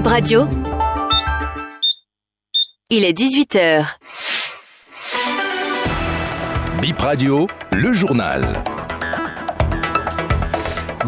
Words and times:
Bip 0.00 0.06
Radio. 0.06 0.48
Il 2.88 3.04
est 3.04 3.12
18h. 3.12 3.84
Bip 6.80 6.98
Radio, 6.98 7.46
le 7.70 7.92
journal. 7.92 8.42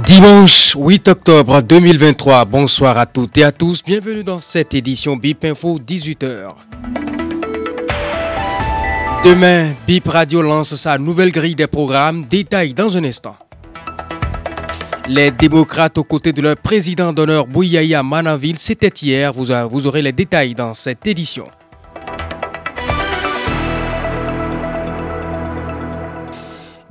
Dimanche 0.04 0.74
8 0.76 1.08
octobre 1.08 1.62
2023, 1.62 2.44
bonsoir 2.44 2.98
à 2.98 3.06
toutes 3.06 3.38
et 3.38 3.44
à 3.44 3.50
tous, 3.50 3.82
bienvenue 3.82 4.24
dans 4.24 4.42
cette 4.42 4.74
édition 4.74 5.16
BIP 5.16 5.46
Info 5.46 5.78
18h. 5.78 6.50
Demain, 9.24 9.72
BIP 9.86 10.06
Radio 10.06 10.42
lance 10.42 10.74
sa 10.74 10.98
nouvelle 10.98 11.32
grille 11.32 11.54
des 11.54 11.66
programmes, 11.66 12.26
détails 12.26 12.74
dans 12.74 12.94
un 12.94 13.04
instant. 13.04 13.36
Les 15.14 15.30
démocrates 15.30 15.98
aux 15.98 16.04
côtés 16.04 16.32
de 16.32 16.40
leur 16.40 16.56
président 16.56 17.12
d'honneur 17.12 17.46
Bouyaya 17.46 18.02
Manaville, 18.02 18.56
c'était 18.56 18.88
hier. 18.88 19.30
Vous, 19.34 19.48
vous 19.68 19.86
aurez 19.86 20.00
les 20.00 20.12
détails 20.12 20.54
dans 20.54 20.72
cette 20.72 21.06
édition. 21.06 21.44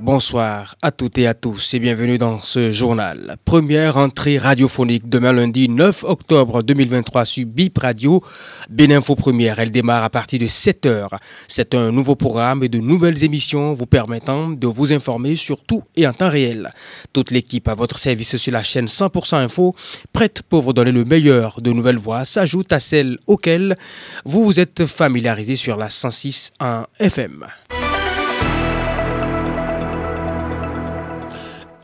Bonsoir 0.02 0.74
à 0.82 0.90
toutes 0.90 1.16
et 1.18 1.28
à 1.28 1.34
tous 1.34 1.74
et 1.74 1.78
bienvenue 1.78 2.18
dans 2.18 2.38
ce 2.38 2.72
journal. 2.72 3.36
Première 3.44 3.98
entrée 3.98 4.36
radiophonique 4.36 5.08
demain 5.08 5.32
lundi 5.32 5.68
9 5.68 6.02
octobre 6.02 6.64
2023 6.64 7.24
sur 7.24 7.46
BIP 7.46 7.78
Radio. 7.78 8.20
Béninfo 8.68 9.14
Première, 9.14 9.60
elle 9.60 9.70
démarre 9.70 10.02
à 10.02 10.10
partir 10.10 10.40
de 10.40 10.48
7 10.48 10.86
heures. 10.86 11.14
C'est 11.46 11.76
un 11.76 11.92
nouveau 11.92 12.16
programme 12.16 12.64
et 12.64 12.68
de 12.68 12.80
nouvelles 12.80 13.22
émissions 13.22 13.74
vous 13.74 13.86
permettant 13.86 14.50
de 14.50 14.66
vous 14.66 14.92
informer 14.92 15.36
sur 15.36 15.62
tout 15.62 15.84
et 15.94 16.04
en 16.04 16.12
temps 16.12 16.30
réel. 16.30 16.72
Toute 17.12 17.30
l'équipe 17.30 17.68
à 17.68 17.74
votre 17.74 17.96
service 17.96 18.36
sur 18.38 18.52
la 18.52 18.64
chaîne 18.64 18.86
100% 18.86 19.36
Info, 19.36 19.76
prête 20.12 20.42
pour 20.42 20.62
vous 20.62 20.72
donner 20.72 20.90
le 20.90 21.04
meilleur 21.04 21.60
de 21.60 21.70
nouvelles 21.70 21.96
voix, 21.96 22.24
s'ajoute 22.24 22.72
à 22.72 22.80
celles 22.80 23.18
auxquelles 23.28 23.76
vous 24.24 24.44
vous 24.44 24.58
êtes 24.58 24.84
familiarisé 24.84 25.54
sur 25.54 25.76
la 25.76 25.90
106 25.90 26.50
en 26.58 26.86
FM. 26.98 27.46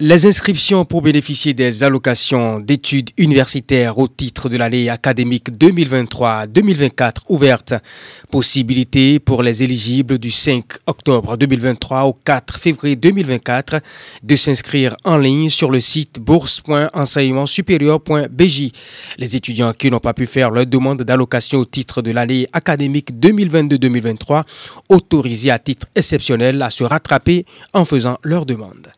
Les 0.00 0.26
inscriptions 0.26 0.84
pour 0.84 1.02
bénéficier 1.02 1.54
des 1.54 1.82
allocations 1.82 2.60
d'études 2.60 3.10
universitaires 3.16 3.98
au 3.98 4.06
titre 4.06 4.48
de 4.48 4.56
l'année 4.56 4.88
académique 4.88 5.50
2023-2024 5.50 7.14
ouvertes. 7.28 7.74
Possibilité 8.30 9.18
pour 9.18 9.42
les 9.42 9.64
éligibles 9.64 10.18
du 10.18 10.30
5 10.30 10.64
octobre 10.86 11.36
2023 11.36 12.04
au 12.04 12.12
4 12.12 12.60
février 12.60 12.94
2024 12.94 13.80
de 14.22 14.36
s'inscrire 14.36 14.94
en 15.04 15.18
ligne 15.18 15.48
sur 15.48 15.68
le 15.68 15.80
site 15.80 16.20
bourse.enseignementsupérieur.bj. 16.20 18.70
Les 19.18 19.34
étudiants 19.34 19.72
qui 19.72 19.90
n'ont 19.90 19.98
pas 19.98 20.14
pu 20.14 20.26
faire 20.26 20.52
leur 20.52 20.66
demande 20.66 21.02
d'allocation 21.02 21.58
au 21.58 21.64
titre 21.64 22.02
de 22.02 22.12
l'année 22.12 22.46
académique 22.52 23.10
2022-2023 23.14 24.44
autorisés 24.90 25.50
à 25.50 25.58
titre 25.58 25.88
exceptionnel 25.96 26.62
à 26.62 26.70
se 26.70 26.84
rattraper 26.84 27.44
en 27.72 27.84
faisant 27.84 28.18
leur 28.22 28.46
demande. 28.46 28.92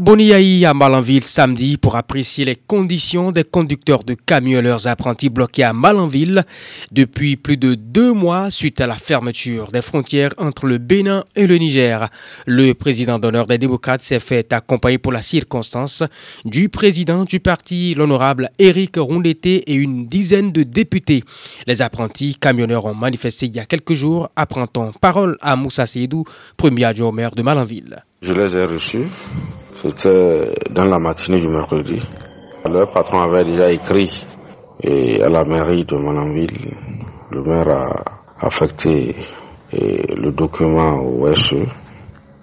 Boniaï 0.00 0.64
à 0.64 0.72
Malanville 0.72 1.24
samedi 1.24 1.76
pour 1.76 1.94
apprécier 1.94 2.46
les 2.46 2.56
conditions 2.56 3.32
des 3.32 3.44
conducteurs 3.44 4.02
de 4.02 4.14
camions 4.14 4.62
leurs 4.62 4.86
apprentis 4.86 5.28
bloqués 5.28 5.62
à 5.62 5.74
Malanville 5.74 6.44
depuis 6.90 7.36
plus 7.36 7.58
de 7.58 7.74
deux 7.74 8.14
mois 8.14 8.50
suite 8.50 8.80
à 8.80 8.86
la 8.86 8.94
fermeture 8.94 9.70
des 9.70 9.82
frontières 9.82 10.30
entre 10.38 10.64
le 10.64 10.78
Bénin 10.78 11.22
et 11.36 11.46
le 11.46 11.56
Niger. 11.58 12.08
Le 12.46 12.72
président 12.72 13.18
d'honneur 13.18 13.44
des 13.44 13.58
démocrates 13.58 14.00
s'est 14.00 14.20
fait 14.20 14.50
accompagner 14.54 14.96
pour 14.96 15.12
la 15.12 15.20
circonstance 15.20 16.02
du 16.46 16.70
président 16.70 17.26
du 17.26 17.38
parti, 17.38 17.92
l'honorable 17.94 18.48
Éric 18.58 18.96
Rondeté 18.96 19.70
et 19.70 19.74
une 19.74 20.06
dizaine 20.06 20.50
de 20.50 20.62
députés. 20.62 21.24
Les 21.66 21.82
apprentis 21.82 22.36
camionneurs 22.40 22.86
ont 22.86 22.94
manifesté 22.94 23.46
il 23.46 23.56
y 23.56 23.60
a 23.60 23.66
quelques 23.66 23.92
jours. 23.92 24.30
Apprend-on 24.34 24.92
parole 24.92 25.36
à 25.42 25.56
Moussa 25.56 25.84
Seydou, 25.84 26.24
premier 26.56 26.84
adjoint 26.84 27.12
maire 27.12 27.34
de 27.34 27.42
Malanville. 27.42 28.02
Je 28.22 28.32
les 28.32 28.54
ai 28.56 28.64
reçus 28.64 29.06
c'était 29.82 30.54
dans 30.70 30.84
la 30.84 30.98
matinée 30.98 31.40
du 31.40 31.48
mercredi. 31.48 32.00
Leur 32.68 32.90
patron 32.90 33.20
avait 33.20 33.44
déjà 33.44 33.70
écrit 33.70 34.10
et 34.82 35.22
à 35.22 35.28
la 35.28 35.44
mairie 35.44 35.84
de 35.84 35.96
Mananville. 35.96 36.74
Le 37.30 37.42
maire 37.42 37.68
a 37.68 38.04
affecté 38.46 39.16
le 39.72 40.30
document 40.32 40.98
au 41.02 41.32
SE 41.34 41.64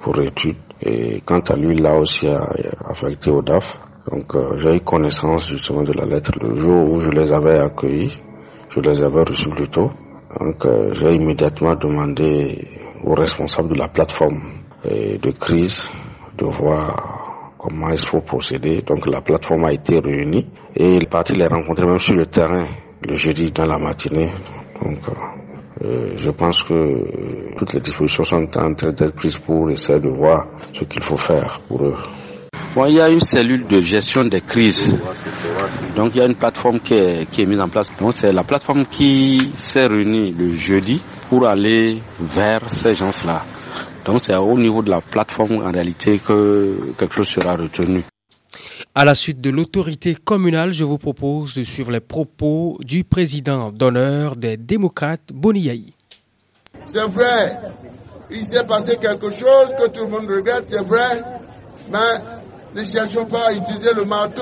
pour 0.02 0.20
étude. 0.20 0.58
Et 0.82 1.22
quant 1.26 1.40
à 1.42 1.56
lui, 1.56 1.76
là 1.78 1.96
aussi 1.98 2.28
a 2.28 2.50
affecté 2.90 3.30
au 3.32 3.42
DAF. 3.42 3.80
Donc 4.12 4.34
euh, 4.36 4.58
j'ai 4.58 4.76
eu 4.78 4.80
connaissance 4.80 5.48
justement 5.48 5.84
de 5.84 5.92
la 5.92 6.06
lettre 6.06 6.32
le 6.42 6.56
jour 6.56 6.92
où 6.92 7.02
je 7.02 7.10
les 7.10 7.32
avais 7.32 7.60
accueillis. 7.60 8.14
Je 8.70 8.80
les 8.80 9.02
avais 9.02 9.22
reçus 9.24 9.50
plus 9.50 9.68
tôt. 9.70 9.90
Donc 10.40 10.66
euh, 10.66 10.94
j'ai 10.94 11.14
immédiatement 11.16 11.76
demandé 11.76 12.68
aux 13.04 13.16
responsables 13.16 13.70
de 13.70 13.76
la 13.80 13.88
plateforme 13.90 14.42
de 14.86 15.32
crise 15.32 15.90
de 16.38 16.46
voir 16.46 17.17
comment 17.68 17.90
il 17.90 18.08
faut 18.08 18.22
procéder. 18.22 18.82
Donc 18.82 19.06
la 19.08 19.22
plateforme 19.22 19.66
a 19.66 19.74
été 19.74 20.00
réunie 20.00 20.46
et 20.76 20.90
il 20.96 21.04
est 21.04 21.10
parti 21.10 21.34
les 21.34 21.48
rencontrer 21.48 21.86
même 21.86 22.00
sur 22.00 22.16
le 22.16 22.26
terrain 22.26 22.66
le 23.08 23.16
jeudi 23.16 23.52
dans 23.52 23.66
la 23.66 23.78
matinée. 23.78 24.32
Donc 24.82 25.00
euh, 25.84 26.14
je 26.18 26.32
pense 26.32 26.64
que 26.64 26.74
euh, 26.74 27.56
toutes 27.58 27.74
les 27.74 27.82
dispositions 27.82 28.24
sont 28.24 28.38
en 28.38 28.48
train 28.48 28.72
d'être 28.72 29.14
prises 29.16 29.38
pour 29.38 29.70
essayer 29.70 30.00
de 30.00 30.10
voir 30.10 30.48
ce 30.74 30.84
qu'il 30.86 31.04
faut 31.04 31.18
faire 31.18 31.60
pour 31.68 31.84
eux. 31.84 31.96
Il 32.88 32.94
y 32.94 33.02
a 33.02 33.10
une 33.10 33.20
cellule 33.20 33.66
de 33.68 33.82
gestion 33.82 34.24
des 34.26 34.42
crises. 34.42 34.96
Donc 35.96 36.12
il 36.14 36.20
y 36.20 36.22
a 36.22 36.28
une 36.28 36.36
plateforme 36.36 36.80
qui 36.80 36.94
est, 36.94 37.26
qui 37.32 37.42
est 37.42 37.46
mise 37.46 37.60
en 37.60 37.70
place. 37.70 37.90
Donc 38.00 38.14
c'est 38.14 38.32
la 38.32 38.44
plateforme 38.44 38.86
qui 38.86 39.52
s'est 39.56 39.88
réunie 39.88 40.32
le 40.32 40.54
jeudi 40.54 41.02
pour 41.28 41.48
aller 41.48 42.02
vers 42.20 42.70
ces 42.70 42.94
gens-là. 42.94 43.44
Donc 44.08 44.22
c'est 44.24 44.36
au 44.38 44.58
niveau 44.58 44.82
de 44.82 44.90
la 44.90 45.02
plateforme 45.02 45.58
en 45.62 45.70
réalité 45.70 46.18
que 46.18 46.94
quelque 46.98 47.14
chose 47.18 47.28
sera 47.28 47.58
retenu. 47.58 48.06
À 48.96 49.04
la 49.04 49.14
suite 49.14 49.42
de 49.42 49.50
l'autorité 49.50 50.16
communale, 50.16 50.72
je 50.72 50.86
vous 50.86 50.98
propose 50.98 51.54
de 51.56 51.64
suivre 51.64 51.92
les 51.92 52.00
propos 52.00 52.78
du 52.80 53.04
président 53.04 53.70
d'honneur 53.70 54.38
des 54.38 54.56
démocrates, 54.56 55.34
Boniaï. 55.34 55.92
C'est 56.86 57.06
vrai, 57.10 57.60
il 58.32 58.46
s'est 58.46 58.66
passé 58.66 58.96
quelque 58.96 59.30
chose 59.30 59.76
que 59.78 59.90
tout 59.90 60.06
le 60.06 60.10
monde 60.10 60.28
regrette, 60.30 60.70
c'est 60.70 60.84
vrai, 60.86 61.22
mais 61.92 62.80
ne 62.82 62.84
cherchons 62.86 63.26
pas 63.26 63.48
à 63.50 63.54
utiliser 63.54 63.94
le 63.94 64.06
marteau 64.06 64.42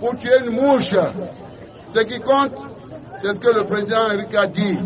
pour 0.00 0.16
tuer 0.18 0.32
une 0.48 0.56
mouche. 0.56 0.96
Ce 1.90 2.00
qui 2.00 2.18
compte, 2.18 2.52
c'est 3.22 3.34
ce 3.34 3.38
que 3.38 3.56
le 3.56 3.64
président 3.64 4.08
Henrique 4.12 4.34
a 4.34 4.48
dit. 4.48 4.80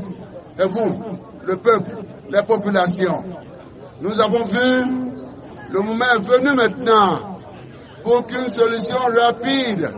Et 0.63 0.67
vous, 0.67 1.03
le 1.47 1.57
peuple, 1.57 1.97
les 2.31 2.43
populations, 2.43 3.25
nous 4.01 4.21
avons 4.21 4.45
vu, 4.45 4.85
le 5.71 5.81
moment 5.81 6.05
est 6.15 6.21
venu 6.21 6.55
maintenant 6.55 7.39
pour 8.05 8.27
qu'une 8.27 8.49
solution 8.51 8.97
rapide 9.21 9.93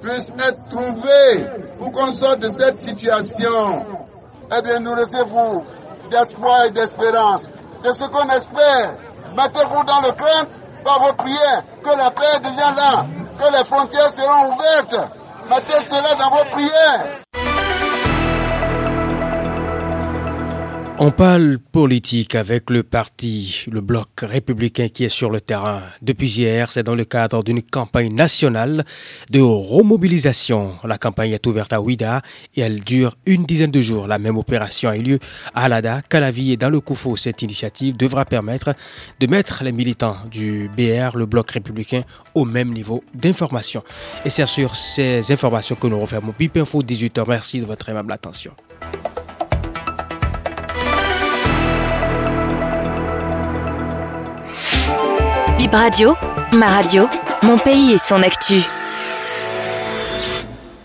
puisse 0.00 0.30
être 0.30 0.68
trouvée 0.68 1.46
pour 1.78 1.90
qu'on 1.90 2.10
sorte 2.12 2.40
de 2.40 2.50
cette 2.50 2.82
situation. 2.82 3.86
Eh 4.56 4.62
bien, 4.62 4.78
nous 4.78 4.92
recevons 4.94 5.64
d'espoir 6.10 6.66
et 6.66 6.70
d'espérance. 6.70 7.48
De 7.82 7.92
ce 7.92 8.04
qu'on 8.04 8.28
espère, 8.28 8.96
mettez-vous 9.36 9.84
dans 9.84 10.00
le 10.02 10.12
crainte 10.12 10.48
par 10.84 11.00
vos 11.04 11.14
prières, 11.14 11.64
que 11.82 11.90
la 11.90 12.10
paix 12.10 12.38
devient 12.42 12.74
là, 12.76 13.06
que 13.38 13.58
les 13.58 13.64
frontières 13.64 14.12
seront 14.12 14.54
ouvertes. 14.54 15.10
Mettez 15.50 15.86
cela 15.88 16.14
dans 16.14 16.30
vos 16.30 16.50
prières. 16.52 17.23
On 21.00 21.10
parle 21.10 21.58
politique 21.58 22.36
avec 22.36 22.70
le 22.70 22.84
parti, 22.84 23.64
le 23.68 23.80
bloc 23.80 24.06
républicain 24.22 24.86
qui 24.86 25.04
est 25.04 25.08
sur 25.08 25.28
le 25.28 25.40
terrain. 25.40 25.82
Depuis 26.02 26.28
hier, 26.38 26.70
c'est 26.70 26.84
dans 26.84 26.94
le 26.94 27.04
cadre 27.04 27.42
d'une 27.42 27.62
campagne 27.62 28.14
nationale 28.14 28.84
de 29.28 29.40
remobilisation. 29.40 30.76
La 30.84 30.96
campagne 30.96 31.32
est 31.32 31.44
ouverte 31.48 31.72
à 31.72 31.80
Ouida 31.80 32.22
et 32.54 32.60
elle 32.60 32.78
dure 32.78 33.16
une 33.26 33.44
dizaine 33.44 33.72
de 33.72 33.80
jours. 33.80 34.06
La 34.06 34.20
même 34.20 34.38
opération 34.38 34.88
a 34.88 34.96
eu 34.96 35.02
lieu 35.02 35.18
à 35.52 35.64
Alada, 35.64 36.00
Calavi 36.02 36.52
et 36.52 36.56
dans 36.56 36.70
le 36.70 36.78
Koufou. 36.78 37.16
Cette 37.16 37.42
initiative 37.42 37.96
devra 37.96 38.24
permettre 38.24 38.72
de 39.18 39.26
mettre 39.26 39.64
les 39.64 39.72
militants 39.72 40.18
du 40.30 40.70
BR, 40.76 41.16
le 41.16 41.26
bloc 41.26 41.50
républicain, 41.50 42.02
au 42.36 42.44
même 42.44 42.72
niveau 42.72 43.02
d'information. 43.14 43.82
Et 44.24 44.30
c'est 44.30 44.46
sur 44.46 44.76
ces 44.76 45.32
informations 45.32 45.74
que 45.74 45.88
nous 45.88 45.98
refermons 45.98 46.32
BIP 46.38 46.58
Info 46.58 46.84
18h. 46.84 47.24
Merci 47.26 47.58
de 47.58 47.66
votre 47.66 47.88
aimable 47.88 48.12
attention. 48.12 48.52
Radio, 55.74 56.16
ma 56.52 56.68
radio, 56.68 57.08
mon 57.42 57.58
pays 57.58 57.94
et 57.94 57.98
son 57.98 58.22
actu. 58.22 58.62